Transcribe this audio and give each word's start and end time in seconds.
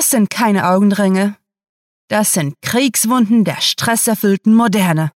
Das 0.00 0.08
sind 0.08 0.30
keine 0.30 0.66
Augenringe. 0.66 1.36
Das 2.08 2.32
sind 2.32 2.54
Kriegswunden 2.62 3.44
der 3.44 3.60
stresserfüllten 3.60 4.54
Moderne. 4.54 5.12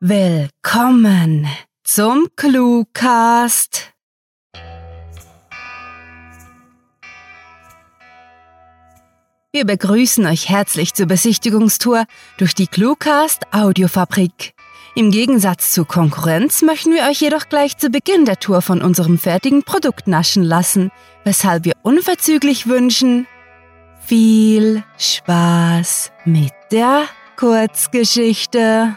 Willkommen 0.00 1.46
zum 1.84 2.28
Cluecast. 2.34 3.92
Wir 9.52 9.66
begrüßen 9.66 10.24
euch 10.24 10.48
herzlich 10.48 10.94
zur 10.94 11.04
Besichtigungstour 11.04 12.06
durch 12.38 12.54
die 12.54 12.68
Cluecast 12.68 13.52
Audiofabrik. 13.52 14.55
Im 14.98 15.10
Gegensatz 15.10 15.72
zur 15.72 15.86
Konkurrenz 15.86 16.62
möchten 16.62 16.94
wir 16.94 17.02
euch 17.02 17.20
jedoch 17.20 17.50
gleich 17.50 17.76
zu 17.76 17.90
Beginn 17.90 18.24
der 18.24 18.38
Tour 18.38 18.62
von 18.62 18.80
unserem 18.80 19.18
fertigen 19.18 19.62
Produkt 19.62 20.08
naschen 20.08 20.42
lassen, 20.42 20.90
weshalb 21.22 21.66
wir 21.66 21.74
unverzüglich 21.82 22.66
wünschen, 22.66 23.26
viel 24.00 24.82
Spaß 24.96 26.12
mit 26.24 26.52
der 26.72 27.02
Kurzgeschichte. 27.36 28.96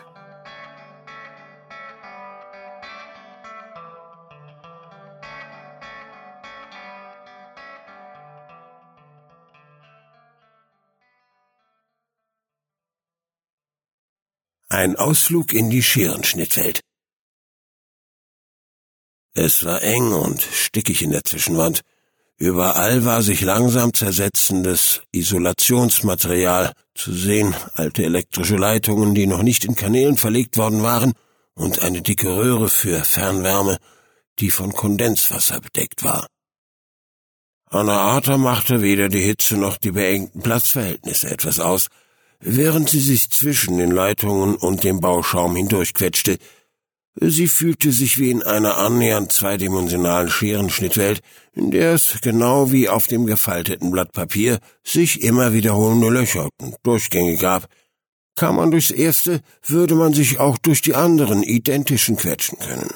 Ein 14.71 14.97
Ausflug 14.97 15.53
in 15.53 15.71
die 15.71 15.81
Scherenschnittwelt. 15.81 16.81
Es 19.33 19.63
war 19.65 19.81
eng 19.81 20.13
und 20.13 20.43
stickig 20.43 21.01
in 21.01 21.09
der 21.09 21.23
Zwischenwand. 21.23 21.81
Überall 22.37 23.03
war 23.03 23.23
sich 23.23 23.41
langsam 23.41 23.95
zersetzendes 23.95 25.01
Isolationsmaterial 25.11 26.73
zu 26.93 27.11
sehen, 27.11 27.55
alte 27.73 28.03
elektrische 28.03 28.57
Leitungen, 28.57 29.15
die 29.15 29.25
noch 29.25 29.41
nicht 29.41 29.65
in 29.65 29.75
Kanälen 29.75 30.17
verlegt 30.17 30.55
worden 30.55 30.83
waren, 30.83 31.13
und 31.55 31.81
eine 31.81 32.03
dicke 32.03 32.29
Röhre 32.29 32.69
für 32.69 33.03
Fernwärme, 33.03 33.79
die 34.37 34.51
von 34.51 34.71
Kondenswasser 34.71 35.61
bedeckt 35.61 36.03
war. 36.03 36.27
Anna 37.65 37.97
Arthur 37.97 38.37
machte 38.37 38.83
weder 38.83 39.09
die 39.09 39.21
Hitze 39.21 39.57
noch 39.57 39.77
die 39.77 39.91
beengten 39.91 40.41
Platzverhältnisse 40.41 41.27
etwas 41.31 41.59
aus, 41.59 41.87
während 42.41 42.89
sie 42.89 42.99
sich 42.99 43.29
zwischen 43.29 43.77
den 43.77 43.91
Leitungen 43.91 44.55
und 44.55 44.83
dem 44.83 45.01
Bauschaum 45.01 45.55
hindurchquetschte. 45.55 46.37
Sie 47.21 47.47
fühlte 47.47 47.91
sich 47.91 48.17
wie 48.17 48.31
in 48.31 48.43
einer 48.43 48.77
annähernd 48.77 49.31
zweidimensionalen 49.31 50.29
Scherenschnittwelt, 50.29 51.21
in 51.53 51.71
der 51.71 51.93
es, 51.95 52.19
genau 52.21 52.71
wie 52.71 52.87
auf 52.87 53.07
dem 53.07 53.25
gefalteten 53.25 53.91
Blatt 53.91 54.13
Papier, 54.13 54.59
sich 54.83 55.21
immer 55.21 55.53
wiederholende 55.53 56.09
Löcher 56.09 56.47
und 56.61 56.75
Durchgänge 56.83 57.35
gab. 57.35 57.67
Kam 58.35 58.55
man 58.55 58.71
durchs 58.71 58.91
erste, 58.91 59.41
würde 59.65 59.95
man 59.95 60.13
sich 60.13 60.39
auch 60.39 60.57
durch 60.57 60.81
die 60.81 60.95
anderen 60.95 61.43
identischen 61.43 62.15
quetschen 62.15 62.57
können. 62.59 62.89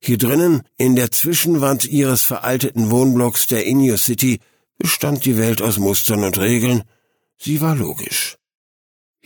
Hier 0.00 0.18
drinnen, 0.18 0.62
in 0.76 0.96
der 0.96 1.12
Zwischenwand 1.12 1.86
ihres 1.86 2.22
veralteten 2.22 2.90
Wohnblocks 2.90 3.46
der 3.46 3.64
Inyo 3.66 3.96
City, 3.96 4.40
bestand 4.78 5.24
die 5.24 5.38
Welt 5.38 5.62
aus 5.62 5.78
Mustern 5.78 6.24
und 6.24 6.38
Regeln. 6.38 6.82
Sie 7.38 7.60
war 7.60 7.76
logisch. 7.76 8.36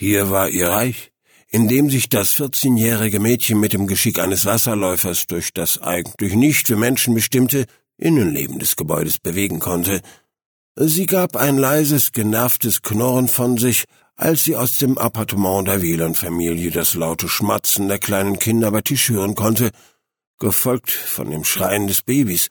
Hier 0.00 0.30
war 0.30 0.48
ihr 0.48 0.68
Reich, 0.68 1.10
in 1.48 1.66
dem 1.66 1.90
sich 1.90 2.08
das 2.08 2.30
vierzehnjährige 2.30 3.18
Mädchen 3.18 3.58
mit 3.58 3.72
dem 3.72 3.88
Geschick 3.88 4.20
eines 4.20 4.46
Wasserläufers 4.46 5.26
durch 5.26 5.52
das 5.52 5.82
eigentlich 5.82 6.34
nicht 6.34 6.68
für 6.68 6.76
Menschen 6.76 7.14
bestimmte 7.14 7.66
Innenleben 7.96 8.60
des 8.60 8.76
Gebäudes 8.76 9.18
bewegen 9.18 9.58
konnte. 9.58 10.00
Sie 10.76 11.06
gab 11.06 11.34
ein 11.34 11.58
leises, 11.58 12.12
genervtes 12.12 12.82
Knurren 12.82 13.26
von 13.26 13.58
sich, 13.58 13.86
als 14.14 14.44
sie 14.44 14.54
aus 14.54 14.78
dem 14.78 14.98
Appartement 14.98 15.66
der 15.66 15.82
Wieland-Familie 15.82 16.70
das 16.70 16.94
laute 16.94 17.28
Schmatzen 17.28 17.88
der 17.88 17.98
kleinen 17.98 18.38
Kinder 18.38 18.70
bei 18.70 18.82
Tisch 18.82 19.08
hören 19.08 19.34
konnte, 19.34 19.72
gefolgt 20.38 20.92
von 20.92 21.28
dem 21.28 21.42
Schreien 21.42 21.88
des 21.88 22.02
Babys. 22.02 22.50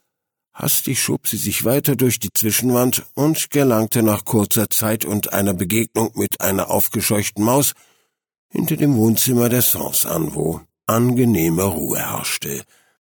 Hastig 0.57 1.00
schob 1.00 1.28
sie 1.28 1.38
sich 1.38 1.66
weiter 1.66 1.95
durch 1.95 2.19
die 2.19 2.34
Zwischenwand 2.34 3.06
und 3.13 3.51
gelangte 3.51 4.01
nach 4.01 4.25
kurzer 4.25 4.72
Zeit 4.72 5.06
und 5.06 5.31
einer 5.31 5.53
Begegnung 5.53 6.09
mit 6.16 6.41
einer 6.41 6.72
aufgescheuchten 6.72 7.44
Maus 7.44 7.73
hinter 8.50 8.75
dem 8.75 8.96
Wohnzimmer 8.96 9.50
der 9.50 9.62
Sens 9.62 10.07
an, 10.07 10.34
wo 10.34 10.62
angenehme 10.88 11.62
Ruhe 11.62 12.00
herrschte. 12.00 12.63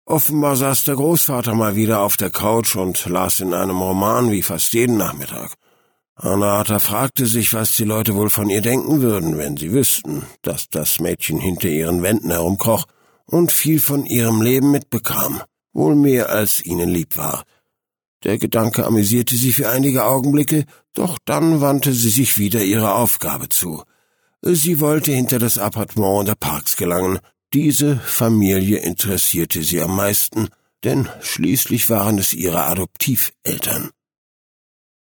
Offenbar 0.06 0.56
saß 0.56 0.84
der 0.84 0.96
Großvater 0.96 1.56
mal 1.56 1.76
wieder 1.76 2.02
auf 2.02 2.16
der 2.16 2.30
Couch 2.30 2.76
und 2.76 3.04
las 3.08 3.40
in 3.40 3.56
einem 3.56 3.82
Roman 3.82 4.30
wie 4.30 4.44
fast 4.44 4.74
jeden 4.74 4.98
Nachmittag. 4.98 5.56
Anata 6.14 6.78
fragte 6.78 7.26
sich, 7.26 7.56
was 7.56 7.76
die 7.76 7.86
Leute 7.86 8.14
wohl 8.14 8.30
von 8.30 8.52
ihr 8.52 8.62
denken 8.62 9.02
würden, 9.02 9.40
wenn 9.40 9.58
sie 9.58 9.72
wüssten, 9.72 10.28
dass 10.44 10.70
das 10.70 11.00
Mädchen 11.00 11.40
hinter 11.40 11.70
ihren 11.70 12.04
Wänden 12.04 12.30
herumkroch 12.30 12.86
und 13.26 13.52
viel 13.52 13.80
von 13.80 14.06
ihrem 14.06 14.44
Leben 14.44 14.70
mitbekam 14.70 15.42
wohl 15.74 15.96
mehr 15.96 16.30
als 16.30 16.66
ihnen 16.66 16.90
lieb 16.90 17.18
war. 17.18 17.44
Der 18.24 18.38
Gedanke 18.38 18.86
amüsierte 18.86 19.36
sie 19.36 19.52
für 19.52 19.70
einige 19.70 20.06
Augenblicke, 20.06 20.66
doch 20.94 21.18
dann 21.26 21.62
wandte 21.62 21.94
sie 21.94 22.10
sich 22.10 22.38
wieder 22.38 22.64
ihrer 22.64 22.96
Aufgabe 22.96 23.50
zu. 23.50 23.84
Sie 24.42 24.80
wollte 24.80 25.12
hinter 25.12 25.40
das 25.40 25.58
Appartement 25.58 26.28
der 26.28 26.36
Parks 26.36 26.76
gelangen. 26.76 27.20
Diese 27.54 27.98
Familie 27.98 28.80
interessierte 28.80 29.64
sie 29.64 29.82
am 29.82 29.96
meisten, 29.96 30.50
denn 30.84 31.10
schließlich 31.22 31.90
waren 31.90 32.18
es 32.18 32.34
ihre 32.34 32.64
Adoptiveltern. 32.66 33.92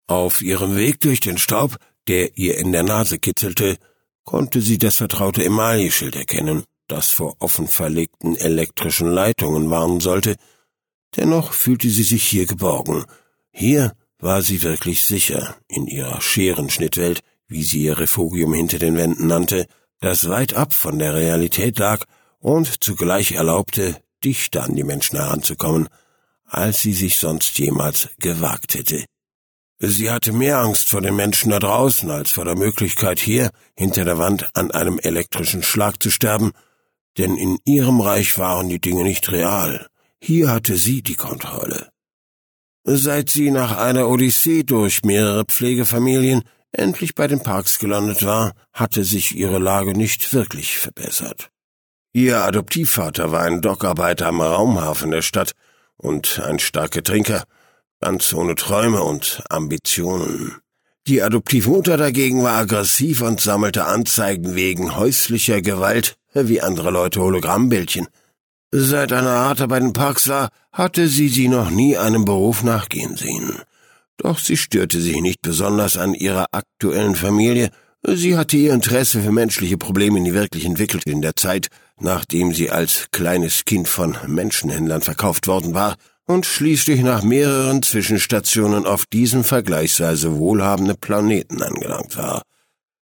Auf 0.08 0.42
ihrem 0.42 0.76
Weg 0.76 1.00
durch 1.02 1.22
den 1.22 1.38
Staub, 1.38 1.78
der 2.08 2.38
ihr 2.38 2.58
in 2.58 2.72
der 2.72 2.84
Nase 2.84 3.20
kitzelte, 3.20 3.78
konnte 4.24 4.62
sie 4.62 4.78
das 4.78 4.98
vertraute 4.98 5.44
Emailleschild 5.44 6.16
erkennen, 6.16 6.64
das 6.88 7.10
vor 7.10 7.36
offen 7.40 7.68
verlegten 7.68 8.36
elektrischen 8.36 9.10
Leitungen 9.10 9.70
warnen 9.70 10.02
sollte, 10.02 10.36
Dennoch 11.16 11.54
fühlte 11.54 11.90
sie 11.90 12.04
sich 12.04 12.24
hier 12.24 12.46
geborgen. 12.46 13.06
Hier 13.52 13.94
war 14.20 14.42
sie 14.42 14.62
wirklich 14.64 15.04
sicher, 15.04 15.58
in 15.68 15.88
ihrer 15.88 16.22
Scherenschnittwelt, 16.22 17.22
wie 17.48 17.64
sie 17.64 17.84
ihr 17.84 17.98
Refugium 17.98 18.54
hinter 18.54 18.80
den 18.80 18.96
Wänden 18.96 19.28
nannte, 19.28 19.68
das 20.00 20.30
weit 20.30 20.54
ab 20.54 20.74
von 20.74 21.00
der 21.00 21.14
Realität 21.14 21.80
lag 21.80 22.06
und 22.40 22.84
zugleich 22.84 23.34
erlaubte, 23.34 24.02
dichter 24.24 24.64
an 24.64 24.76
die 24.76 24.84
Menschen 24.84 25.18
heranzukommen, 25.18 25.90
als 26.46 26.82
sie 26.82 26.94
sich 26.94 27.18
sonst 27.18 27.58
jemals 27.60 28.10
gewagt 28.20 28.76
hätte. 28.76 29.06
Sie 29.80 30.12
hatte 30.12 30.32
mehr 30.32 30.60
Angst 30.60 30.90
vor 30.90 31.02
den 31.02 31.16
Menschen 31.16 31.50
da 31.50 31.60
draußen 31.60 32.10
als 32.12 32.32
vor 32.32 32.46
der 32.46 32.58
Möglichkeit, 32.58 33.20
hier 33.20 33.50
hinter 33.76 34.06
der 34.06 34.20
Wand 34.20 34.56
an 34.56 34.70
einem 34.72 35.00
elektrischen 35.00 35.64
Schlag 35.64 36.02
zu 36.02 36.12
sterben, 36.12 36.52
denn 37.18 37.36
in 37.36 37.58
ihrem 37.66 38.00
Reich 38.00 38.38
waren 38.38 38.70
die 38.70 38.80
Dinge 38.80 39.04
nicht 39.04 39.32
real. 39.32 39.88
Hier 40.24 40.52
hatte 40.52 40.78
sie 40.78 41.02
die 41.02 41.16
Kontrolle. 41.16 41.90
Seit 42.84 43.30
sie 43.32 43.50
nach 43.50 43.76
einer 43.78 44.08
Odyssee 44.08 44.64
durch 44.64 45.04
mehrere 45.04 45.46
Pflegefamilien 45.46 46.44
endlich 46.72 47.16
bei 47.16 47.28
den 47.28 47.42
Parks 47.42 47.80
gelandet 47.80 48.24
war, 48.24 48.54
hatte 48.72 49.04
sich 49.04 49.36
ihre 49.36 49.58
Lage 49.58 49.98
nicht 49.98 50.32
wirklich 50.34 50.78
verbessert. 50.78 51.50
Ihr 52.14 52.44
Adoptivvater 52.44 53.32
war 53.32 53.42
ein 53.42 53.62
Dockarbeiter 53.62 54.28
am 54.28 54.42
Raumhafen 54.42 55.10
der 55.10 55.24
Stadt 55.24 55.54
und 55.98 56.40
ein 56.40 56.60
starker 56.60 57.04
Trinker, 57.04 57.44
ganz 58.00 58.32
ohne 58.34 58.54
Träume 58.56 59.02
und 59.02 59.44
Ambitionen. 59.50 60.56
Die 61.08 61.24
Adoptivmutter 61.24 61.98
dagegen 61.98 62.44
war 62.44 62.60
aggressiv 62.60 63.22
und 63.22 63.42
sammelte 63.42 63.86
Anzeigen 63.86 64.54
wegen 64.54 64.96
häuslicher 64.96 65.64
Gewalt 65.64 66.16
wie 66.34 66.62
andere 66.62 66.92
Leute 66.92 67.22
Hologrammbildchen– 67.22 68.08
Seit 68.74 69.12
Anahata 69.12 69.68
bei 69.68 69.80
den 69.82 69.92
Parks 69.92 70.30
war, 70.30 70.50
hatte 70.72 71.10
sie 71.10 71.28
sie 71.28 71.50
noch 71.50 71.70
nie 71.70 71.98
einem 71.98 72.24
Beruf 72.24 72.64
nachgehen 72.64 73.18
sehen. 73.18 73.60
Doch 74.16 74.40
sie 74.40 74.56
störte 74.56 75.02
sich 75.02 75.20
nicht 75.20 75.42
besonders 75.42 75.98
an 75.98 76.14
ihrer 76.14 76.46
aktuellen 76.54 77.16
Familie. 77.16 77.70
Sie 78.02 78.38
hatte 78.38 78.56
ihr 78.56 78.74
Interesse 78.74 79.22
für 79.22 79.32
menschliche 79.32 79.78
Probleme 79.78 80.22
nie 80.22 80.34
wirklich 80.34 80.66
entwickelt 80.66 81.04
in 81.06 81.22
der 81.22 81.36
Zeit, 81.36 81.68
nachdem 82.00 82.54
sie 82.54 82.70
als 82.72 83.08
kleines 83.12 83.66
Kind 83.66 83.90
von 83.90 84.18
Menschenhändlern 84.26 85.02
verkauft 85.02 85.48
worden 85.48 85.74
war 85.74 85.98
und 86.26 86.46
schließlich 86.46 87.02
nach 87.02 87.24
mehreren 87.24 87.84
Zwischenstationen 87.84 88.86
auf 88.86 89.06
diesem 89.06 89.44
vergleichsweise 89.44 90.38
wohlhabenden 90.38 90.98
Planeten 90.98 91.62
angelangt 91.62 92.16
war. 92.16 92.44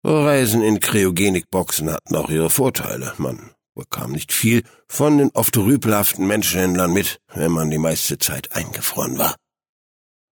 Reisen 0.05 0.63
in 0.63 0.79
Kryogenikboxen 0.79 1.91
hatten 1.91 2.15
auch 2.15 2.31
ihre 2.31 2.49
Vorteile. 2.49 3.13
Man 3.19 3.51
bekam 3.79 4.13
nicht 4.13 4.33
viel 4.33 4.65
von 4.89 5.19
den 5.19 5.31
oft 5.31 5.57
rüpelhaften 5.57 6.27
Menschenhändlern 6.27 6.93
mit, 6.93 7.21
wenn 7.33 7.53
man 7.53 7.71
die 7.71 7.79
meiste 7.79 8.19
Zeit 8.19 8.53
eingefroren 8.53 9.19
war. 9.19 9.37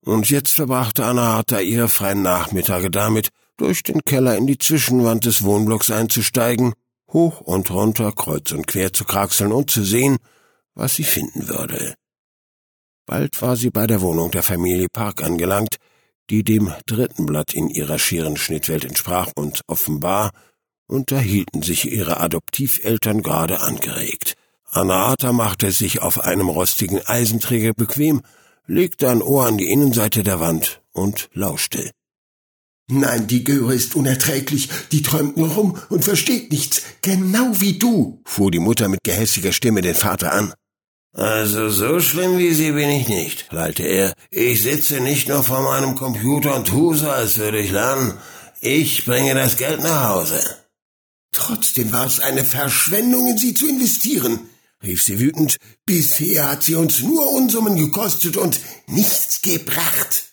Und 0.05 0.29
jetzt 0.29 0.53
verbrachte 0.53 1.05
Anna 1.05 1.35
Harter 1.35 1.63
ihre 1.63 1.89
freien 1.89 2.23
Nachmittage 2.23 2.91
damit, 2.91 3.31
durch 3.57 3.83
den 3.83 4.03
Keller 4.03 4.37
in 4.37 4.47
die 4.47 4.59
Zwischenwand 4.59 5.25
des 5.25 5.43
Wohnblocks 5.43 5.91
einzusteigen, 5.91 6.75
hoch 7.13 7.41
und 7.41 7.71
runter, 7.71 8.13
kreuz 8.13 8.53
und 8.53 8.67
quer 8.67 8.93
zu 8.93 9.05
kraxeln 9.05 9.53
und 9.53 9.71
zu 9.71 9.83
sehen, 9.83 10.19
was 10.75 10.97
sie 10.97 11.05
finden 11.05 11.49
würde. 11.49 11.95
Bald 13.07 13.41
war 13.41 13.57
sie 13.57 13.71
bei 13.71 13.87
der 13.87 14.01
Wohnung 14.01 14.33
der 14.33 14.43
Familie 14.43 14.89
Park 14.93 15.23
angelangt, 15.23 15.77
die 16.29 16.43
dem 16.43 16.73
dritten 16.87 17.25
Blatt 17.27 17.55
in 17.55 17.69
ihrer 17.69 17.99
Scherenschnittwelt 17.99 18.85
entsprach, 18.85 19.31
und 19.37 19.63
offenbar 19.69 20.33
unterhielten 20.87 21.63
sich 21.63 21.91
ihre 21.91 22.21
Adoptiveltern 22.21 23.23
gerade 23.23 23.61
angeregt. 23.61 24.35
Anahata 24.71 25.33
machte 25.33 25.73
sich 25.73 26.01
auf 26.03 26.21
einem 26.21 26.49
rostigen 26.49 27.01
Eisenträger 27.07 27.73
bequem, 27.73 28.23
legte 28.67 29.11
ein 29.11 29.23
Ohr 29.23 29.47
an 29.47 29.59
die 29.59 29.71
Innenseite 29.71 30.23
der 30.23 30.41
Wand 30.41 30.83
und 30.93 31.29
lauschte. 31.33 31.91
Nein, 32.89 33.27
die 33.27 33.43
Göre 33.43 33.75
ist 33.75 33.97
unerträglich, 33.97 34.69
die 34.93 35.03
träumt 35.03 35.37
nur 35.37 35.49
rum 35.51 35.79
und 35.89 36.05
versteht 36.05 36.53
nichts, 36.53 36.83
genau 37.03 37.51
wie 37.55 37.79
du, 37.79 38.21
fuhr 38.25 38.53
die 38.53 38.61
Mutter 38.61 38.89
mit 38.89 39.01
gehässiger 39.03 39.53
Stimme 39.53 39.81
den 39.81 39.97
Vater 39.97 40.33
an. 40.33 40.55
Also 41.13 41.71
so 41.71 41.99
schlimm 41.99 42.39
wie 42.39 42.53
sie 42.53 42.73
bin 42.73 42.91
ich 42.91 43.09
nicht, 43.09 43.51
lallte 43.51 43.83
er. 43.83 44.13
Ich 44.31 44.63
sitze 44.63 45.01
nicht 45.01 45.29
nur 45.29 45.43
vor 45.43 45.63
meinem 45.63 45.97
Computer 45.97 46.55
und 46.55 46.69
tue 46.69 46.95
so, 46.95 47.09
als 47.09 47.39
würde 47.39 47.59
ich 47.59 47.73
lernen. 47.73 48.19
Ich 48.61 49.05
bringe 49.05 49.35
das 49.35 49.57
Geld 49.57 49.81
nach 49.81 50.11
Hause. 50.11 50.45
Trotzdem 51.37 51.93
war 51.93 52.07
es 52.07 52.19
eine 52.19 52.45
Verschwendung, 52.45 53.29
in 53.29 53.37
sie 53.37 53.53
zu 53.53 53.69
investieren, 53.69 54.49
rief 54.83 55.03
sie 55.03 55.21
wütend. 55.21 55.59
Bisher 55.85 56.51
hat 56.51 56.63
sie 56.63 56.77
uns 56.77 57.03
nur 57.03 57.31
Unsummen 57.31 57.77
gekostet 57.77 58.39
und 58.39 58.59
nichts 58.87 59.43
gebracht. 59.43 60.33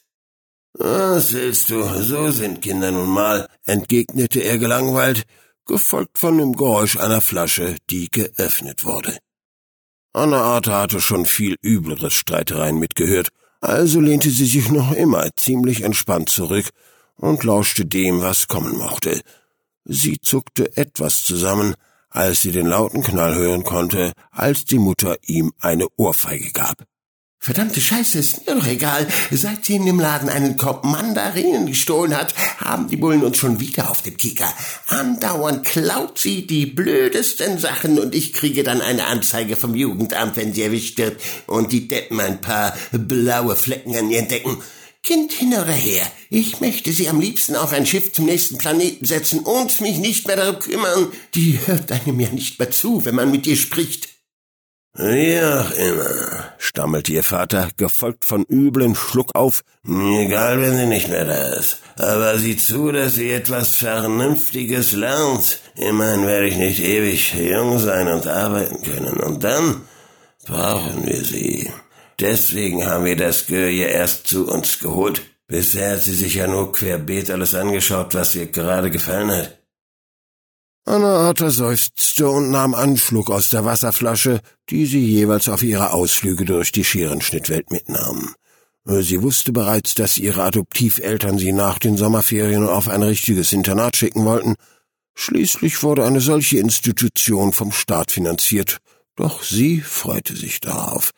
Was 0.75 1.33
willst 1.33 1.69
du? 1.69 1.83
So 2.01 2.31
sind 2.31 2.61
Kinder 2.61 2.91
nun 2.91 3.09
mal, 3.09 3.49
entgegnete 3.65 4.39
er 4.39 4.57
gelangweilt, 4.57 5.23
gefolgt 5.65 6.17
von 6.17 6.37
dem 6.37 6.55
Geräusch 6.55 6.95
einer 6.95 7.19
Flasche, 7.19 7.75
die 7.89 8.07
geöffnet 8.09 8.85
wurde. 8.85 9.17
Anna-Arta 10.13 10.83
hatte 10.83 11.01
schon 11.01 11.25
viel 11.25 11.57
üblere 11.61 12.11
Streitereien 12.11 12.79
mitgehört, 12.79 13.27
also 13.59 13.99
lehnte 13.99 14.29
sie 14.29 14.45
sich 14.45 14.71
noch 14.71 14.93
immer 14.93 15.35
ziemlich 15.35 15.81
entspannt 15.81 16.29
zurück 16.29 16.69
und 17.17 17.43
lauschte 17.43 17.85
dem, 17.85 18.21
was 18.21 18.47
kommen 18.47 18.77
mochte. 18.77 19.21
Sie 19.85 20.19
zuckte 20.21 20.77
etwas 20.77 21.23
zusammen, 21.23 21.75
als 22.09 22.41
sie 22.41 22.51
den 22.51 22.67
lauten 22.67 23.03
Knall 23.03 23.35
hören 23.35 23.63
konnte, 23.63 24.13
als 24.31 24.65
die 24.65 24.79
Mutter 24.79 25.17
ihm 25.23 25.51
eine 25.59 25.87
Ohrfeige 25.97 26.51
gab. 26.51 26.85
Verdammte 27.43 27.81
Scheiße, 27.81 28.19
ist 28.19 28.47
mir 28.47 28.55
doch 28.55 28.67
egal. 28.67 29.05
Seit 29.29 29.65
sie 29.65 29.75
in 29.75 29.85
dem 29.85 29.99
Laden 29.99 30.29
einen 30.29 30.55
Korb 30.55 30.85
Mandarinen 30.85 31.65
gestohlen 31.65 32.15
hat, 32.15 32.33
haben 32.59 32.87
die 32.87 32.95
Bullen 32.95 33.21
uns 33.21 33.35
schon 33.35 33.59
wieder 33.59 33.91
auf 33.91 34.01
dem 34.01 34.15
Kicker. 34.15 34.47
Andauernd 34.87 35.65
klaut 35.65 36.17
sie 36.17 36.47
die 36.47 36.65
blödesten 36.65 37.59
Sachen 37.59 37.99
und 37.99 38.15
ich 38.15 38.31
kriege 38.31 38.63
dann 38.63 38.79
eine 38.79 39.07
Anzeige 39.07 39.57
vom 39.57 39.75
Jugendamt, 39.75 40.37
wenn 40.37 40.53
sie 40.53 40.63
erwischt 40.63 40.97
wird 40.99 41.19
und 41.45 41.73
die 41.73 41.89
Deppen 41.89 42.21
ein 42.21 42.39
paar 42.39 42.77
blaue 42.93 43.57
Flecken 43.57 43.93
an 43.97 44.09
ihren 44.09 44.29
Decken. 44.29 44.59
Kind 45.03 45.33
hin 45.33 45.53
oder 45.53 45.73
her, 45.73 46.09
ich 46.29 46.61
möchte 46.61 46.93
sie 46.93 47.09
am 47.09 47.19
liebsten 47.19 47.57
auf 47.57 47.73
ein 47.73 47.85
Schiff 47.85 48.13
zum 48.13 48.25
nächsten 48.25 48.57
Planeten 48.57 49.03
setzen 49.03 49.39
und 49.39 49.81
mich 49.81 49.97
nicht 49.97 50.27
mehr 50.27 50.37
darum 50.37 50.59
kümmern. 50.59 51.11
Die 51.35 51.59
hört 51.65 51.91
einem 51.91 52.21
ja 52.21 52.29
nicht 52.29 52.57
mehr 52.57 52.71
zu, 52.71 53.03
wenn 53.03 53.15
man 53.15 53.29
mit 53.29 53.45
ihr 53.45 53.57
spricht. 53.57 54.07
Wie 54.95 55.41
auch 55.41 55.71
immer, 55.71 56.53
stammelte 56.57 57.11
ihr 57.11 57.23
Vater, 57.23 57.69
gefolgt 57.75 58.25
von 58.25 58.45
üblem 58.45 58.95
Schluck 58.95 59.35
auf. 59.35 59.63
Egal, 59.85 60.61
wenn 60.61 60.77
sie 60.77 60.85
nicht 60.85 61.09
mehr 61.09 61.25
da 61.25 61.53
ist. 61.55 61.79
Aber 61.97 62.37
sieh 62.37 62.55
zu, 62.55 62.91
dass 62.91 63.15
sie 63.15 63.31
etwas 63.31 63.75
Vernünftiges 63.75 64.93
lernt. 64.93 65.59
Immerhin 65.75 66.27
werde 66.27 66.47
ich 66.47 66.57
nicht 66.57 66.79
ewig 66.79 67.33
jung 67.33 67.79
sein 67.79 68.07
und 68.07 68.27
arbeiten 68.27 68.83
können. 68.83 69.17
Und 69.17 69.43
dann 69.43 69.81
brauchen 70.45 71.07
wir 71.07 71.23
sie. 71.25 71.71
Deswegen 72.23 72.85
haben 72.85 73.03
wir 73.03 73.17
das 73.17 73.47
Göje 73.47 73.83
erst 73.83 74.27
zu 74.27 74.47
uns 74.47 74.79
geholt. 74.79 75.23
Bisher 75.47 75.91
hat 75.91 76.03
sie 76.03 76.13
sich 76.13 76.35
ja 76.35 76.47
nur 76.47 76.71
querbeet 76.71 77.29
alles 77.29 77.53
angeschaut, 77.53 78.13
was 78.13 78.33
ihr 78.33 78.45
gerade 78.45 78.89
gefallen 78.89 79.29
hat. 79.29 79.59
Anna 80.85 81.33
seufzte 81.35 82.29
und 82.29 82.49
nahm 82.49 82.75
einen 82.75 82.95
Schluck 82.95 83.29
aus 83.29 83.49
der 83.49 83.65
Wasserflasche, 83.65 84.39
die 84.69 84.85
sie 84.85 85.05
jeweils 85.05 85.49
auf 85.49 85.63
ihre 85.63 85.91
Ausflüge 85.91 86.45
durch 86.45 86.71
die 86.71 86.85
Scherenschnittwelt 86.85 87.71
mitnahm. 87.71 88.33
Sie 88.85 89.21
wusste 89.21 89.51
bereits, 89.51 89.93
dass 89.93 90.17
ihre 90.17 90.43
Adoptiveltern 90.43 91.37
sie 91.37 91.51
nach 91.51 91.77
den 91.77 91.97
Sommerferien 91.97 92.69
auf 92.69 92.87
ein 92.87 93.03
richtiges 93.03 93.51
Internat 93.51 93.97
schicken 93.97 94.23
wollten. 94.23 94.55
Schließlich 95.13 95.83
wurde 95.83 96.05
eine 96.05 96.21
solche 96.21 96.59
Institution 96.59 97.51
vom 97.51 97.73
Staat 97.73 98.11
finanziert, 98.11 98.77
doch 99.17 99.43
sie 99.43 99.81
freute 99.81 100.37
sich 100.37 100.61
darauf. 100.61 101.11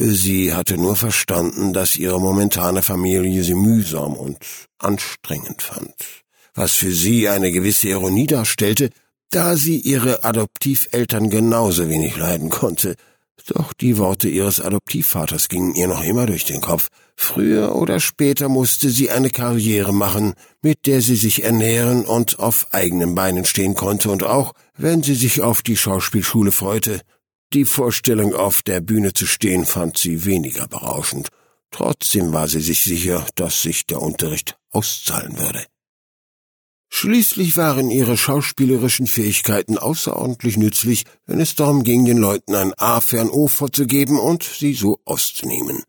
Sie 0.00 0.54
hatte 0.54 0.78
nur 0.78 0.96
verstanden, 0.96 1.72
dass 1.72 1.96
ihre 1.96 2.20
momentane 2.20 2.82
Familie 2.82 3.42
sie 3.42 3.54
mühsam 3.54 4.14
und 4.14 4.38
anstrengend 4.78 5.60
fand 5.62 5.94
was 6.58 6.74
für 6.74 6.92
sie 6.92 7.28
eine 7.28 7.52
gewisse 7.52 7.88
Ironie 7.88 8.26
darstellte, 8.26 8.90
da 9.30 9.56
sie 9.56 9.78
ihre 9.78 10.24
Adoptiveltern 10.24 11.30
genauso 11.30 11.88
wenig 11.88 12.16
leiden 12.16 12.50
konnte. 12.50 12.96
Doch 13.46 13.72
die 13.72 13.96
Worte 13.96 14.28
ihres 14.28 14.60
Adoptivvaters 14.60 15.48
gingen 15.48 15.74
ihr 15.74 15.88
noch 15.88 16.02
immer 16.02 16.26
durch 16.26 16.44
den 16.44 16.60
Kopf. 16.60 16.88
Früher 17.14 17.76
oder 17.76 18.00
später 18.00 18.48
musste 18.48 18.90
sie 18.90 19.10
eine 19.10 19.30
Karriere 19.30 19.94
machen, 19.94 20.34
mit 20.60 20.86
der 20.86 21.00
sie 21.00 21.16
sich 21.16 21.44
ernähren 21.44 22.04
und 22.04 22.38
auf 22.38 22.66
eigenen 22.72 23.14
Beinen 23.14 23.44
stehen 23.44 23.74
konnte, 23.74 24.10
und 24.10 24.24
auch, 24.24 24.52
wenn 24.76 25.02
sie 25.02 25.14
sich 25.14 25.40
auf 25.40 25.62
die 25.62 25.76
Schauspielschule 25.76 26.52
freute, 26.52 27.00
die 27.52 27.64
Vorstellung, 27.64 28.34
auf 28.34 28.62
der 28.62 28.80
Bühne 28.80 29.12
zu 29.12 29.26
stehen, 29.26 29.64
fand 29.64 29.96
sie 29.98 30.24
weniger 30.24 30.66
berauschend. 30.68 31.28
Trotzdem 31.70 32.32
war 32.32 32.48
sie 32.48 32.60
sich 32.60 32.82
sicher, 32.82 33.26
dass 33.34 33.62
sich 33.62 33.86
der 33.86 34.00
Unterricht 34.00 34.56
auszahlen 34.70 35.38
würde. 35.38 35.64
Schließlich 36.90 37.56
waren 37.56 37.90
ihre 37.90 38.16
schauspielerischen 38.16 39.06
Fähigkeiten 39.06 39.76
außerordentlich 39.76 40.56
nützlich, 40.56 41.04
wenn 41.26 41.40
es 41.40 41.54
darum 41.54 41.84
ging, 41.84 42.06
den 42.06 42.16
Leuten 42.18 42.54
ein 42.54 42.72
A 42.78 43.00
für 43.00 43.20
ein 43.20 43.28
O 43.28 43.46
vorzugeben 43.46 44.18
und 44.18 44.42
sie 44.42 44.72
so 44.72 44.98
auszunehmen. 45.04 45.82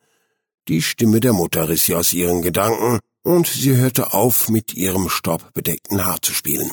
Die 0.67 0.81
Stimme 0.81 1.19
der 1.19 1.33
Mutter 1.33 1.69
riss 1.69 1.85
sie 1.85 1.95
aus 1.95 2.13
ihren 2.13 2.41
Gedanken, 2.41 2.99
und 3.23 3.47
sie 3.47 3.75
hörte 3.75 4.13
auf, 4.13 4.49
mit 4.49 4.73
ihrem 4.73 5.09
staubbedeckten 5.09 6.05
Haar 6.05 6.21
zu 6.21 6.33
spielen. 6.33 6.71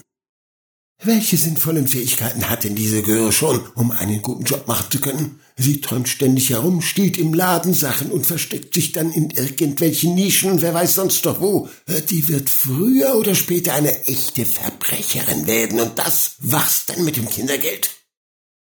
Welche 1.02 1.37
sinnvollen 1.37 1.87
Fähigkeiten 1.87 2.48
hat 2.48 2.64
denn 2.64 2.75
diese 2.75 3.02
Göre 3.02 3.31
schon, 3.31 3.60
um 3.75 3.90
einen 3.90 4.22
guten 4.22 4.44
Job 4.44 4.66
machen 4.66 4.90
zu 4.90 4.98
können? 4.98 5.40
Sie 5.54 5.82
träumt 5.82 6.08
ständig 6.08 6.50
herum, 6.50 6.81
stiehlt 6.81 7.19
im 7.19 7.34
Laden 7.34 7.75
Sachen 7.75 8.10
und 8.10 8.26
versteckt 8.26 8.72
sich 8.72 8.93
dann 8.93 9.12
in 9.12 9.28
irgendwelchen 9.31 10.14
Nischen 10.14 10.50
und 10.50 10.62
wer 10.62 10.72
weiß 10.72 10.94
sonst 10.94 11.26
doch 11.26 11.40
wo. 11.40 11.69
Die 12.09 12.28
wird 12.28 12.49
früher 12.49 13.14
oder 13.16 13.35
später 13.35 13.75
eine 13.75 14.06
echte 14.06 14.47
Verbrecherin 14.47 15.47
werden 15.47 15.80
und 15.80 15.99
das 15.99 16.37
war's 16.38 16.87
dann 16.87 17.04
mit 17.04 17.16
dem 17.16 17.28
Kindergeld. 17.28 17.90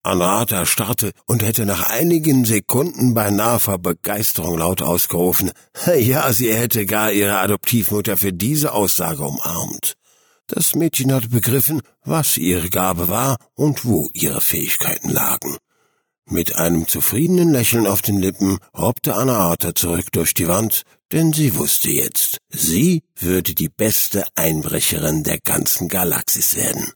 Anata 0.03 0.65
starrte 0.65 1.11
und 1.27 1.43
hätte 1.43 1.65
nach 1.65 1.89
einigen 1.89 2.45
Sekunden 2.45 3.13
beinahe 3.13 3.59
vor 3.59 3.77
Begeisterung 3.77 4.57
laut 4.57 4.81
ausgerufen. 4.81 5.51
Ja, 5.95 6.31
sie 6.33 6.53
hätte 6.53 6.85
gar 6.85 7.11
ihre 7.11 7.39
Adoptivmutter 7.39 8.17
für 8.17 8.33
diese 8.33 8.73
Aussage 8.73 9.23
umarmt. 9.23 9.95
Das 10.53 10.75
Mädchen 10.75 11.13
hatte 11.13 11.29
begriffen, 11.29 11.81
was 12.03 12.37
ihre 12.37 12.69
Gabe 12.69 13.07
war 13.07 13.37
und 13.53 13.85
wo 13.85 14.09
ihre 14.11 14.41
Fähigkeiten 14.41 15.09
lagen. 15.09 15.55
Mit 16.25 16.57
einem 16.57 16.89
zufriedenen 16.89 17.53
Lächeln 17.53 17.87
auf 17.87 18.01
den 18.01 18.19
Lippen 18.19 18.57
hoppte 18.73 19.15
Anna 19.15 19.37
Arthur 19.37 19.75
zurück 19.75 20.11
durch 20.11 20.33
die 20.33 20.49
Wand, 20.49 20.83
denn 21.13 21.31
sie 21.31 21.55
wusste 21.55 21.89
jetzt, 21.89 22.37
sie 22.49 23.03
würde 23.15 23.55
die 23.55 23.69
beste 23.69 24.25
Einbrecherin 24.35 25.23
der 25.23 25.39
ganzen 25.39 25.87
Galaxis 25.87 26.57
werden. 26.57 26.91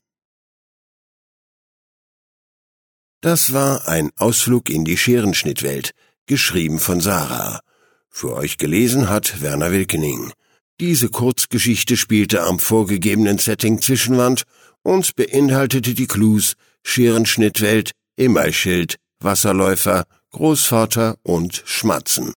Das 3.21 3.53
war 3.53 3.87
ein 3.87 4.11
Ausflug 4.17 4.69
in 4.69 4.83
die 4.83 4.97
Scherenschnittwelt, 4.97 5.91
geschrieben 6.25 6.79
von 6.79 6.99
Sarah. 6.99 7.61
Für 8.09 8.33
euch 8.33 8.57
gelesen 8.57 9.07
hat 9.07 9.41
Werner 9.41 9.71
Wilkening. 9.71 10.33
Diese 10.81 11.07
Kurzgeschichte 11.07 11.95
spielte 11.95 12.43
am 12.43 12.59
vorgegebenen 12.59 13.37
Setting 13.37 13.81
Zwischenwand 13.81 14.43
und 14.83 15.15
beinhaltete 15.15 15.93
die 15.93 16.05
Clues 16.05 16.55
Scherenschnittwelt, 16.83 17.91
Immerschild, 18.17 18.97
Wasserläufer, 19.19 20.03
Großvater 20.31 21.15
und 21.23 21.63
Schmatzen. 21.65 22.33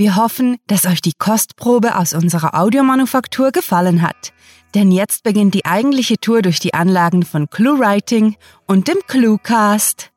Wir 0.00 0.14
hoffen, 0.14 0.58
dass 0.68 0.86
euch 0.86 1.00
die 1.00 1.14
Kostprobe 1.18 1.96
aus 1.96 2.12
unserer 2.12 2.54
Audiomanufaktur 2.54 3.50
gefallen 3.50 4.02
hat. 4.02 4.32
Denn 4.76 4.92
jetzt 4.92 5.24
beginnt 5.24 5.54
die 5.54 5.64
eigentliche 5.64 6.18
Tour 6.18 6.42
durch 6.42 6.60
die 6.60 6.74
Anlagen 6.74 7.24
von 7.24 7.50
ClueWriting 7.50 8.36
und 8.68 8.86
dem 8.86 8.98
ClueCast. 9.08 10.12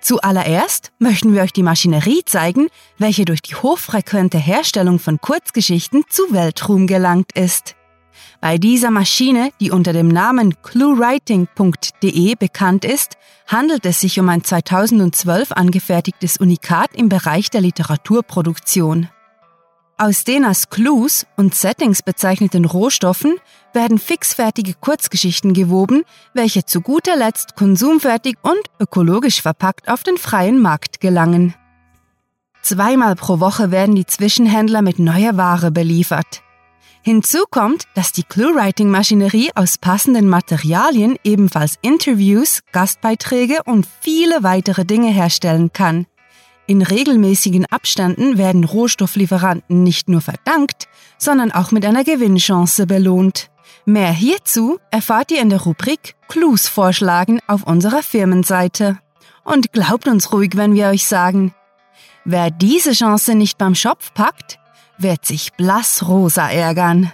Zuallererst 0.00 0.92
möchten 0.98 1.34
wir 1.34 1.42
euch 1.42 1.52
die 1.52 1.62
Maschinerie 1.62 2.22
zeigen, 2.24 2.68
welche 2.98 3.24
durch 3.24 3.42
die 3.42 3.54
hochfrequente 3.54 4.38
Herstellung 4.38 4.98
von 4.98 5.20
Kurzgeschichten 5.20 6.04
zu 6.08 6.32
Weltruhm 6.32 6.86
gelangt 6.86 7.32
ist. 7.32 7.74
Bei 8.40 8.58
dieser 8.58 8.90
Maschine, 8.90 9.50
die 9.60 9.70
unter 9.70 9.92
dem 9.92 10.08
Namen 10.08 10.60
cluewriting.de 10.62 12.34
bekannt 12.36 12.84
ist, 12.84 13.16
handelt 13.46 13.84
es 13.84 14.00
sich 14.00 14.20
um 14.20 14.28
ein 14.28 14.44
2012 14.44 15.52
angefertigtes 15.52 16.36
Unikat 16.36 16.90
im 16.94 17.08
Bereich 17.08 17.50
der 17.50 17.60
Literaturproduktion. 17.60 19.08
Aus 20.00 20.22
den 20.22 20.44
als 20.44 20.70
Clues 20.70 21.26
und 21.36 21.56
Settings 21.56 22.02
bezeichneten 22.02 22.64
Rohstoffen 22.64 23.34
werden 23.72 23.98
fixfertige 23.98 24.74
Kurzgeschichten 24.74 25.54
gewoben, 25.54 26.04
welche 26.34 26.64
zu 26.64 26.82
guter 26.82 27.16
Letzt 27.16 27.56
konsumfertig 27.56 28.36
und 28.42 28.60
ökologisch 28.78 29.42
verpackt 29.42 29.88
auf 29.88 30.04
den 30.04 30.16
freien 30.16 30.62
Markt 30.62 31.00
gelangen. 31.00 31.54
Zweimal 32.62 33.16
pro 33.16 33.40
Woche 33.40 33.72
werden 33.72 33.96
die 33.96 34.06
Zwischenhändler 34.06 34.82
mit 34.82 35.00
neuer 35.00 35.36
Ware 35.36 35.72
beliefert. 35.72 36.42
Hinzu 37.02 37.44
kommt, 37.50 37.84
dass 37.94 38.12
die 38.12 38.22
Clue-Writing-Maschinerie 38.22 39.50
aus 39.56 39.78
passenden 39.78 40.28
Materialien 40.28 41.16
ebenfalls 41.24 41.74
Interviews, 41.82 42.60
Gastbeiträge 42.70 43.64
und 43.64 43.88
viele 44.00 44.44
weitere 44.44 44.84
Dinge 44.84 45.08
herstellen 45.08 45.72
kann. 45.72 46.06
In 46.68 46.82
regelmäßigen 46.82 47.64
Abständen 47.64 48.36
werden 48.36 48.62
Rohstofflieferanten 48.62 49.82
nicht 49.82 50.10
nur 50.10 50.20
verdankt, 50.20 50.86
sondern 51.16 51.50
auch 51.50 51.72
mit 51.72 51.86
einer 51.86 52.04
Gewinnchance 52.04 52.86
belohnt. 52.86 53.48
Mehr 53.86 54.12
hierzu 54.12 54.78
erfahrt 54.90 55.30
ihr 55.30 55.40
in 55.40 55.48
der 55.48 55.62
Rubrik 55.62 56.14
Clues 56.28 56.68
vorschlagen 56.68 57.40
auf 57.46 57.62
unserer 57.62 58.02
Firmenseite. 58.02 58.98
Und 59.44 59.72
glaubt 59.72 60.08
uns 60.08 60.30
ruhig, 60.30 60.56
wenn 60.56 60.74
wir 60.74 60.88
euch 60.88 61.06
sagen, 61.06 61.54
wer 62.26 62.50
diese 62.50 62.92
Chance 62.92 63.34
nicht 63.34 63.56
beim 63.56 63.74
Schopf 63.74 64.12
packt, 64.12 64.58
wird 64.98 65.24
sich 65.24 65.54
blassrosa 65.54 66.50
ärgern. 66.50 67.10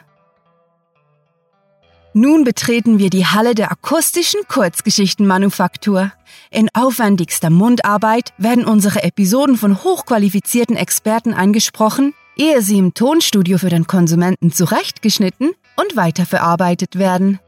Nun 2.17 2.45
betreten 2.45 3.01
wir 3.01 3.11
die 3.11 3.27
Halle 3.27 3.57
der 3.57 3.73
akustischen 3.73 4.41
Kurzgeschichtenmanufaktur. 4.47 6.13
In 6.49 6.69
aufwendigster 6.73 7.51
Mundarbeit 7.51 8.33
werden 8.39 8.65
unsere 8.65 9.03
Episoden 9.03 9.57
von 9.57 9.83
hochqualifizierten 9.83 10.77
Experten 10.77 11.35
eingesprochen, 11.35 12.15
ehe 12.37 12.63
sie 12.63 12.79
im 12.79 12.95
Tonstudio 12.95 13.59
für 13.59 13.69
den 13.69 13.89
Konsumenten 13.89 14.53
zurechtgeschnitten 14.53 15.51
und 15.75 15.97
weiterverarbeitet 15.97 17.01
werden. 17.01 17.41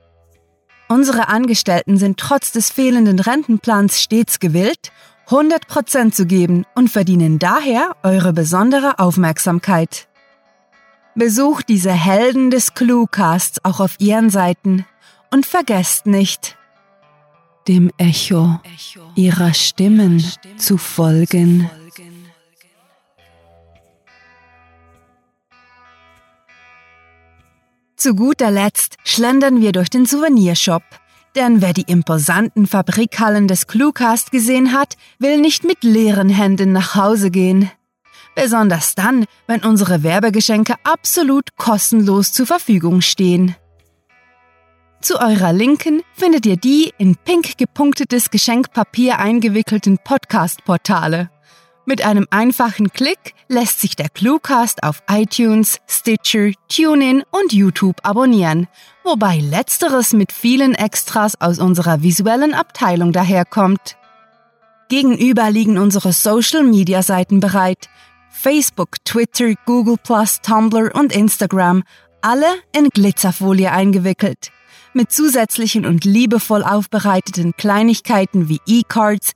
Unsere 0.88 1.28
Angestellten 1.28 1.96
sind 1.96 2.18
trotz 2.18 2.50
des 2.50 2.70
fehlenden 2.70 3.20
Rentenplans 3.20 4.02
stets 4.02 4.40
gewillt, 4.40 4.90
100% 5.28 6.10
zu 6.10 6.26
geben 6.26 6.64
und 6.74 6.90
verdienen 6.90 7.38
daher 7.38 7.94
eure 8.02 8.32
besondere 8.32 8.98
Aufmerksamkeit. 8.98 10.08
Besucht 11.16 11.70
diese 11.70 11.92
Helden 11.92 12.50
des 12.50 12.74
Cluecasts 12.74 13.64
auch 13.64 13.80
auf 13.80 13.96
ihren 13.98 14.28
Seiten 14.28 14.84
und 15.32 15.46
vergesst 15.46 16.04
nicht, 16.06 16.58
dem 17.66 17.90
Echo 17.96 18.60
ihrer 19.14 19.54
Stimmen 19.54 20.22
zu 20.58 20.76
folgen. 20.76 21.70
Zu 27.96 28.14
guter 28.14 28.50
Letzt 28.50 28.98
schlendern 29.02 29.62
wir 29.62 29.72
durch 29.72 29.88
den 29.88 30.04
Souvenirshop. 30.04 30.82
Denn 31.34 31.62
wer 31.62 31.72
die 31.72 31.84
imposanten 31.86 32.66
Fabrikhallen 32.66 33.48
des 33.48 33.66
Cluecast 33.66 34.30
gesehen 34.30 34.72
hat, 34.72 34.96
will 35.18 35.40
nicht 35.40 35.64
mit 35.64 35.82
leeren 35.82 36.28
Händen 36.28 36.72
nach 36.72 36.94
Hause 36.94 37.30
gehen. 37.30 37.70
Besonders 38.36 38.94
dann, 38.94 39.24
wenn 39.46 39.64
unsere 39.64 40.02
Werbegeschenke 40.02 40.74
absolut 40.84 41.56
kostenlos 41.56 42.32
zur 42.32 42.46
Verfügung 42.46 43.00
stehen. 43.00 43.56
Zu 45.00 45.18
eurer 45.18 45.54
Linken 45.54 46.02
findet 46.12 46.44
ihr 46.44 46.58
die 46.58 46.92
in 46.98 47.16
pink 47.16 47.56
gepunktetes 47.56 48.30
Geschenkpapier 48.30 49.18
eingewickelten 49.18 49.98
Podcast-Portale. 49.98 51.30
Mit 51.86 52.04
einem 52.04 52.26
einfachen 52.30 52.90
Klick 52.90 53.34
lässt 53.48 53.80
sich 53.80 53.96
der 53.96 54.10
Cluecast 54.10 54.82
auf 54.82 55.02
iTunes, 55.08 55.78
Stitcher, 55.86 56.50
TuneIn 56.68 57.22
und 57.30 57.54
YouTube 57.54 57.96
abonnieren, 58.02 58.68
wobei 59.02 59.38
letzteres 59.38 60.12
mit 60.12 60.32
vielen 60.32 60.74
Extras 60.74 61.40
aus 61.40 61.58
unserer 61.58 62.02
visuellen 62.02 62.52
Abteilung 62.52 63.12
daherkommt. 63.12 63.96
Gegenüber 64.90 65.50
liegen 65.50 65.78
unsere 65.78 66.12
Social-Media-Seiten 66.12 67.40
bereit, 67.40 67.88
Facebook, 68.40 69.04
Twitter, 69.04 69.54
Google 69.64 69.96
Tumblr 70.42 70.94
und 70.94 71.14
Instagram, 71.14 71.82
alle 72.20 72.46
in 72.76 72.90
Glitzerfolie 72.90 73.72
eingewickelt. 73.72 74.52
Mit 74.92 75.10
zusätzlichen 75.10 75.84
und 75.84 76.04
liebevoll 76.04 76.62
aufbereiteten 76.62 77.54
Kleinigkeiten 77.56 78.48
wie 78.48 78.60
E-Cards, 78.66 79.32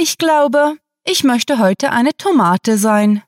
Ich 0.00 0.16
glaube, 0.16 0.76
ich 1.04 1.24
möchte 1.24 1.58
heute 1.58 1.90
eine 1.90 2.16
Tomate 2.16 2.78
sein. 2.78 3.24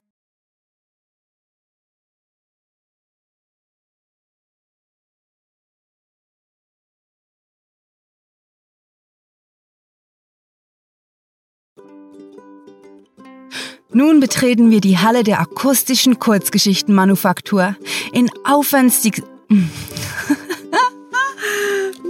Nun 13.91 14.21
betreten 14.21 14.71
wir 14.71 14.79
die 14.79 14.97
Halle 14.97 15.25
der 15.25 15.41
akustischen 15.41 16.19
Kurzgeschichtenmanufaktur 16.19 17.75
in 18.13 18.31
aufwendig... 18.45 19.21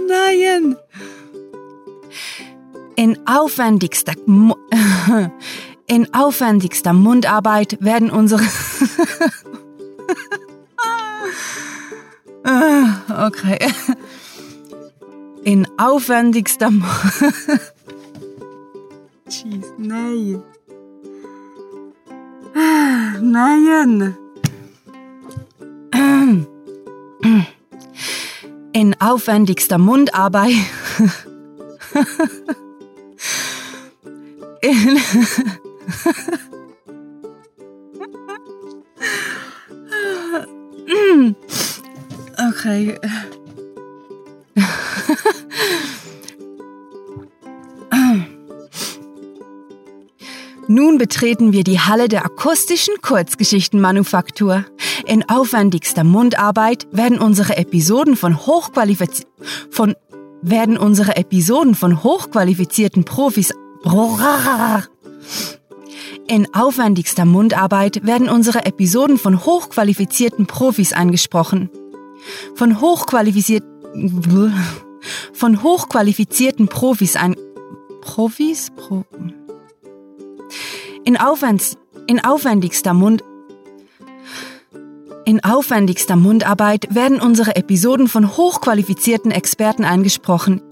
Nein! 0.08 0.76
In 2.96 3.18
aufwendigster, 3.26 4.14
in 5.86 6.12
aufwendigster 6.14 6.92
Mundarbeit 6.92 7.78
werden 7.80 8.10
unsere. 8.10 8.42
okay. 13.08 13.58
In 15.44 15.66
aufwendigster. 15.78 16.70
Jeez, 19.28 19.66
nein. 19.78 20.42
Nein. 23.20 24.16
In 28.72 29.00
aufwendigster 29.00 29.78
Mundarbeit 29.78 30.54
in 34.62 34.98
okay. 42.50 42.98
Nun 50.68 50.96
betreten 50.96 51.52
wir 51.52 51.64
die 51.64 51.80
Halle 51.80 52.08
der 52.08 52.24
akustischen 52.24 52.94
Kurzgeschichtenmanufaktur. 53.02 54.64
In 55.06 55.28
aufwendigster 55.28 56.04
Mundarbeit 56.04 56.86
werden 56.92 57.18
unsere 57.18 57.56
Episoden 57.56 58.16
von 58.16 58.38
hochqualifiz 58.38 59.26
von 59.70 59.94
werden 60.40 60.76
unsere 60.76 61.16
Episoden 61.16 61.74
von 61.74 62.02
hochqualifizierten 62.02 63.04
Profis 63.04 63.52
In 66.28 66.54
aufwendigster 66.54 67.24
Mundarbeit 67.24 68.06
werden 68.06 68.28
unsere 68.28 68.64
Episoden 68.64 69.18
von 69.18 69.44
hochqualifizierten 69.44 70.46
Profis 70.46 70.92
eingesprochen. 70.92 71.70
Von 72.54 72.80
hochqualifiziert 72.80 73.64
von 75.32 75.62
hochqualifizierten 75.62 76.68
Profis 76.68 77.16
ein 77.16 77.36
Profis 78.00 78.70
Pro 78.70 79.04
in, 81.04 81.16
aufwends, 81.16 81.76
in 82.06 82.24
aufwendigster 82.24 82.94
Mund 82.94 83.24
in 85.24 85.44
aufwendigster 85.44 86.16
Mundarbeit 86.16 86.94
werden 86.94 87.20
unsere 87.20 87.54
Episoden 87.54 88.08
von 88.08 88.36
hochqualifizierten 88.36 89.30
Experten 89.30 89.84
eingesprochen. 89.84 90.62